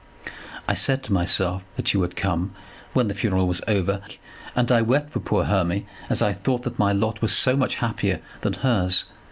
"I 0.67 0.73
said 0.73 1.03
to 1.03 1.13
myself 1.13 1.63
that 1.75 1.93
you 1.93 1.99
would 1.99 2.15
come 2.15 2.55
when 2.93 3.07
the 3.07 3.13
funeral 3.13 3.47
was 3.47 3.61
over, 3.67 4.01
and 4.55 4.71
I 4.71 4.81
wept 4.81 5.11
for 5.11 5.19
poor 5.19 5.43
Hermy 5.43 5.85
as 6.09 6.23
I 6.23 6.33
thought 6.33 6.63
that 6.63 6.79
my 6.79 6.91
lot 6.91 7.21
was 7.21 7.37
so 7.37 7.55
much 7.55 7.75
happier 7.75 8.19
than 8.41 8.53
hers. 8.53 9.03